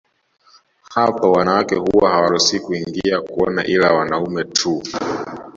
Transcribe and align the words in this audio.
Hapo 0.93 1.31
wanawake 1.31 1.75
huwa 1.75 2.09
hawaruhusiwi 2.11 2.59
kuingia 2.61 3.21
kuona 3.21 3.65
ila 3.65 3.93
wanaume 3.93 4.43
tu 4.43 4.83